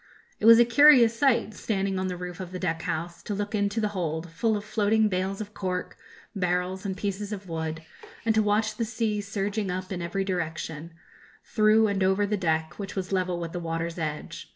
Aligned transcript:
It 0.39 0.47
was 0.47 0.57
a 0.57 0.65
curious 0.65 1.15
sight, 1.15 1.53
standing 1.53 1.99
on 1.99 2.07
the 2.07 2.17
roof 2.17 2.39
of 2.39 2.51
the 2.51 2.57
deck 2.57 2.81
house, 2.81 3.21
to 3.21 3.35
look 3.35 3.53
into 3.53 3.79
the 3.79 3.89
hold, 3.89 4.31
full 4.31 4.57
of 4.57 4.65
floating 4.65 5.09
bales 5.09 5.39
of 5.41 5.53
cork, 5.53 5.95
barrels, 6.35 6.87
and 6.87 6.97
pieces 6.97 7.31
of 7.31 7.47
wood, 7.47 7.83
and 8.25 8.33
to 8.33 8.41
watch 8.41 8.77
the 8.77 8.83
sea 8.83 9.21
surging 9.21 9.69
up 9.69 9.91
in 9.91 10.01
every 10.01 10.23
direction, 10.23 10.95
through 11.43 11.85
and 11.85 12.03
over 12.03 12.25
the 12.25 12.35
deck, 12.35 12.79
which 12.79 12.95
was 12.95 13.11
level 13.11 13.39
with 13.39 13.51
the 13.51 13.59
water's 13.59 13.99
edge. 13.99 14.49